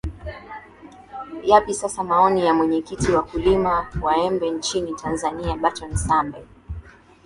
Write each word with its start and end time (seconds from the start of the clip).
yapi 1.43 1.73
sasa 1.73 2.03
maoni 2.03 2.45
ya 2.45 2.53
mwenyekiti 2.53 3.11
wa 3.11 3.23
kulima 3.23 3.87
wa 4.01 4.17
embe 4.17 4.49
nchini 4.51 4.93
tanzania 4.93 5.55
button 5.55 5.95
sambe 5.95 6.47